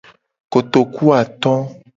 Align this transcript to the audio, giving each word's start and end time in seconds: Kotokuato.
Kotokuato. 0.51 1.53